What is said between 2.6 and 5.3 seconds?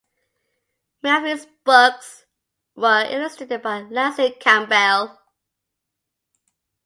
were illustrated by Lansing Campbell.